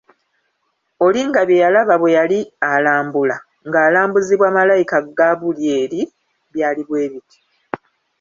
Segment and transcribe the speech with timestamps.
[1.05, 2.39] Olinga bye yalaba bwe yali
[2.71, 6.01] alambula, nga alambuzibwa Malayika Gaabulyeri
[6.53, 7.37] byali bwe biti